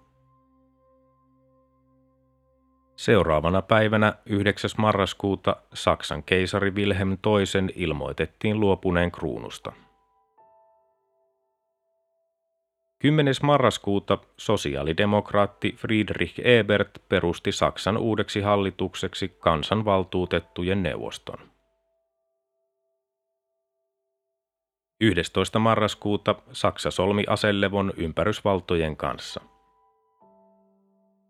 Seuraavana 3.00 3.62
päivänä 3.62 4.14
9. 4.26 4.70
marraskuuta 4.76 5.56
Saksan 5.74 6.22
keisari 6.22 6.70
Wilhelm 6.70 7.10
II 7.10 7.74
ilmoitettiin 7.74 8.60
luopuneen 8.60 9.10
kruunusta. 9.10 9.72
10. 13.02 13.34
marraskuuta 13.42 14.18
sosiaalidemokraatti 14.36 15.74
Friedrich 15.76 16.40
Ebert 16.44 16.90
perusti 17.08 17.52
Saksan 17.52 17.96
uudeksi 17.96 18.40
hallitukseksi 18.40 19.28
kansanvaltuutettujen 19.28 20.82
neuvoston. 20.82 21.38
11. 25.00 25.58
marraskuuta 25.58 26.34
Saksa 26.52 26.90
solmi 26.90 27.24
aselevon 27.28 27.92
ympärysvaltojen 27.96 28.96
kanssa. 28.96 29.40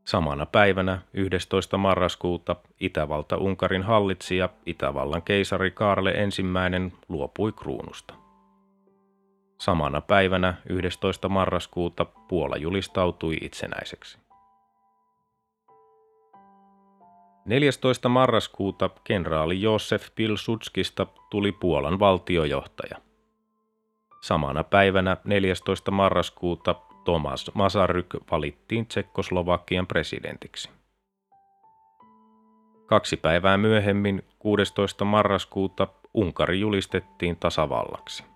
Samana 0.04 0.46
päivänä 0.46 0.98
11. 1.14 1.78
marraskuuta 1.78 2.56
Itävalta-Unkarin 2.80 3.82
hallitsija 3.82 4.48
Itävallan 4.66 5.22
keisari 5.22 5.70
Kaarle 5.70 6.10
I 6.10 6.90
luopui 7.08 7.52
kruunusta. 7.52 8.19
Samana 9.60 10.00
päivänä 10.00 10.54
11. 10.68 11.28
marraskuuta 11.28 12.04
Puola 12.04 12.56
julistautui 12.56 13.36
itsenäiseksi. 13.40 14.18
14. 17.44 18.08
marraskuuta 18.08 18.90
kenraali 19.04 19.62
Josef 19.62 20.08
Pilsudskista 20.14 21.06
tuli 21.30 21.52
Puolan 21.52 21.98
valtiojohtaja. 21.98 22.96
Samana 24.20 24.64
päivänä 24.64 25.16
14. 25.24 25.90
marraskuuta 25.90 26.74
Tomas 27.04 27.50
Masaryk 27.54 28.16
valittiin 28.30 28.86
Tsekkoslovakian 28.86 29.86
presidentiksi. 29.86 30.70
Kaksi 32.86 33.16
päivää 33.16 33.56
myöhemmin, 33.56 34.22
16. 34.38 35.04
marraskuuta, 35.04 35.88
Unkari 36.14 36.60
julistettiin 36.60 37.36
tasavallaksi. 37.36 38.30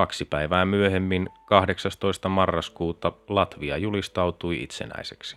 Kaksi 0.00 0.24
päivää 0.24 0.64
myöhemmin, 0.64 1.28
18. 1.46 2.28
marraskuuta, 2.28 3.12
Latvia 3.28 3.76
julistautui 3.76 4.62
itsenäiseksi. 4.62 5.36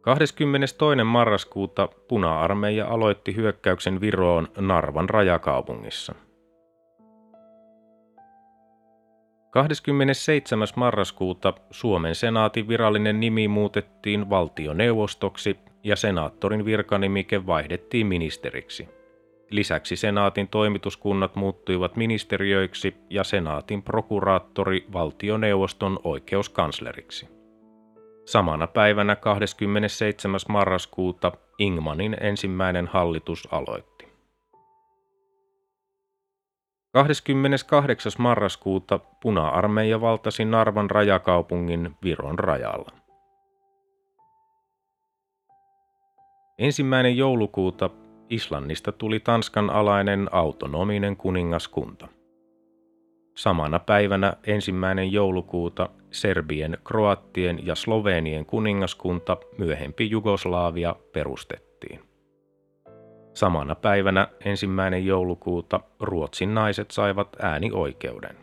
22. 0.00 1.04
marraskuuta 1.04 1.88
puna-armeija 2.08 2.86
aloitti 2.86 3.36
hyökkäyksen 3.36 4.00
Viroon 4.00 4.48
Narvan 4.56 5.08
rajakaupungissa. 5.08 6.14
27. 9.50 10.68
marraskuuta 10.76 11.54
Suomen 11.70 12.14
senaatin 12.14 12.68
virallinen 12.68 13.20
nimi 13.20 13.48
muutettiin 13.48 14.30
valtioneuvostoksi 14.30 15.58
ja 15.84 15.96
senaattorin 15.96 16.64
virkanimike 16.64 17.46
vaihdettiin 17.46 18.06
ministeriksi. 18.06 19.03
Lisäksi 19.50 19.96
senaatin 19.96 20.48
toimituskunnat 20.48 21.36
muuttuivat 21.36 21.96
ministeriöiksi 21.96 22.94
ja 23.10 23.24
senaatin 23.24 23.82
prokuraattori 23.82 24.86
valtioneuvoston 24.92 25.98
oikeuskansleriksi. 26.04 27.28
Samana 28.24 28.66
päivänä 28.66 29.16
27. 29.16 30.40
marraskuuta 30.48 31.32
Ingmanin 31.58 32.16
ensimmäinen 32.20 32.86
hallitus 32.86 33.48
aloitti. 33.52 33.94
28. 36.92 38.12
marraskuuta 38.18 39.00
puna-armeija 39.22 40.00
valtasi 40.00 40.44
Narvan 40.44 40.90
rajakaupungin 40.90 41.96
Viron 42.04 42.38
rajalla. 42.38 42.90
Ensimmäinen 46.58 47.16
joulukuuta 47.16 47.90
Islannista 48.30 48.92
tuli 48.92 49.20
Tanskan 49.20 49.70
alainen 49.70 50.28
autonominen 50.32 51.16
kuningaskunta. 51.16 52.08
Samana 53.36 53.78
päivänä 53.78 54.36
ensimmäinen 54.46 55.12
joulukuuta 55.12 55.88
Serbien, 56.10 56.78
Kroattien 56.84 57.66
ja 57.66 57.74
Slovenien 57.74 58.46
kuningaskunta, 58.46 59.36
myöhempi 59.58 60.10
Jugoslavia, 60.10 60.96
perustettiin. 61.12 62.00
Samana 63.34 63.74
päivänä 63.74 64.28
ensimmäinen 64.44 65.06
joulukuuta 65.06 65.80
Ruotsin 66.00 66.54
naiset 66.54 66.90
saivat 66.90 67.36
äänioikeuden. 67.42 68.36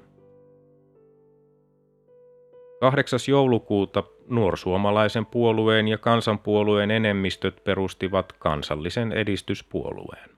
8. 2.82 3.20
joulukuuta 3.28 4.04
nuorsuomalaisen 4.32 5.26
puolueen 5.26 5.88
ja 5.88 5.98
kansanpuolueen 5.98 6.92
enemmistöt 6.92 7.64
perustivat 7.64 8.34
kansallisen 8.34 9.12
edistyspuolueen. 9.12 10.30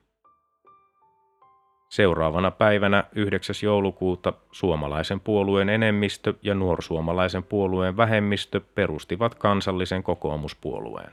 Seuraavana 1.88 2.50
päivänä 2.50 3.04
9. 3.14 3.54
joulukuuta 3.62 4.32
suomalaisen 4.52 5.20
puolueen 5.20 5.68
enemmistö 5.68 6.34
ja 6.42 6.54
nuorsuomalaisen 6.54 7.44
puolueen 7.44 7.96
vähemmistö 7.96 8.60
perustivat 8.74 9.34
kansallisen 9.34 10.02
kokoomuspuolueen. 10.02 11.12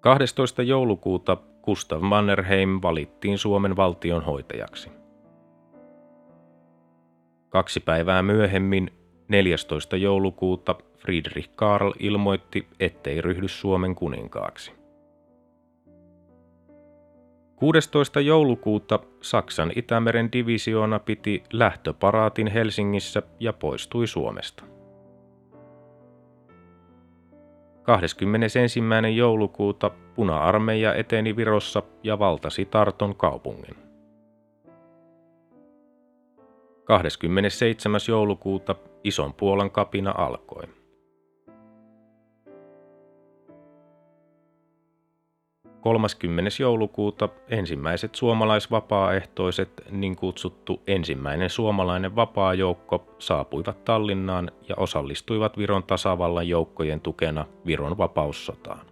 12. 0.00 0.62
joulukuuta 0.62 1.36
Gustav 1.62 2.00
Mannerheim 2.00 2.78
valittiin 2.82 3.38
Suomen 3.38 3.76
valtionhoitajaksi. 3.76 4.90
Kaksi 7.48 7.80
päivää 7.80 8.22
myöhemmin, 8.22 8.90
14. 9.32 9.96
joulukuuta, 9.96 10.74
Friedrich 10.98 11.50
Karl 11.56 11.92
ilmoitti, 11.98 12.66
ettei 12.80 13.20
ryhdy 13.20 13.48
Suomen 13.48 13.94
kuninkaaksi. 13.94 14.72
16. 17.56 18.20
joulukuuta 18.20 18.98
Saksan 19.20 19.72
Itämeren 19.76 20.32
divisioona 20.32 20.98
piti 20.98 21.42
lähtöparaatin 21.52 22.46
Helsingissä 22.46 23.22
ja 23.40 23.52
poistui 23.52 24.06
Suomesta. 24.06 24.64
21. 27.82 28.80
joulukuuta 29.16 29.90
puna-armeija 30.14 30.94
eteni 30.94 31.36
Virossa 31.36 31.82
ja 32.02 32.18
valtasi 32.18 32.64
Tarton 32.64 33.16
kaupungin. 33.16 33.91
27. 36.84 38.00
joulukuuta 38.08 38.74
Ison 39.04 39.34
Puolan 39.34 39.70
kapina 39.70 40.14
alkoi. 40.18 40.62
30. 45.80 46.50
joulukuuta 46.60 47.28
ensimmäiset 47.48 48.14
suomalaisvapaaehtoiset, 48.14 49.82
niin 49.90 50.16
kutsuttu 50.16 50.82
ensimmäinen 50.86 51.50
suomalainen 51.50 52.16
vapaajoukko, 52.16 53.14
saapuivat 53.18 53.84
Tallinnaan 53.84 54.50
ja 54.68 54.74
osallistuivat 54.76 55.58
Viron 55.58 55.84
tasavallan 55.84 56.48
joukkojen 56.48 57.00
tukena 57.00 57.44
Viron 57.66 57.98
vapaussotaan. 57.98 58.91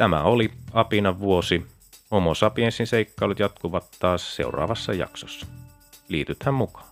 Tämä 0.00 0.22
oli 0.22 0.50
Apina 0.72 1.18
vuosi. 1.18 1.66
Homo 2.10 2.34
sapiensin 2.34 2.86
seikkailut 2.86 3.38
jatkuvat 3.38 3.84
taas 3.98 4.36
seuraavassa 4.36 4.92
jaksossa 4.92 5.46
liitythän 6.08 6.54
mukaan. 6.54 6.89